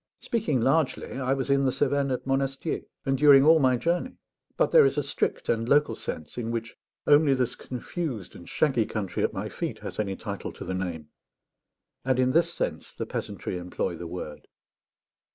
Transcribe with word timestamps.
Speaking 0.19 0.61
largely, 0.61 1.19
I 1.19 1.35
was 1.35 1.51
in 1.51 1.63
the 1.63 1.71
Cevennes 1.71 2.11
at 2.11 2.25
Monastier, 2.25 2.81
and 3.05 3.15
during 3.15 3.43
all 3.45 3.59
my 3.59 3.77
journey; 3.77 4.17
but 4.57 4.71
there 4.71 4.83
is 4.83 4.97
a 4.97 5.03
strict 5.03 5.47
and 5.47 5.69
local 5.69 5.93
sense 5.95 6.39
in 6.39 6.49
which 6.49 6.75
only 7.05 7.35
this 7.35 7.55
confused 7.55 8.35
and 8.35 8.49
shaggy 8.49 8.87
country 8.87 9.23
at 9.23 9.31
my 9.31 9.47
feet 9.47 9.77
has 9.85 9.99
any 9.99 10.15
title 10.15 10.51
to 10.53 10.65
the 10.65 10.73
name, 10.73 11.09
and 12.03 12.17
in 12.17 12.31
this 12.31 12.51
sense 12.51 12.95
the 12.95 13.05
peasantry 13.05 13.59
employ 13.59 13.95
the 13.95 14.07
word. 14.07 14.47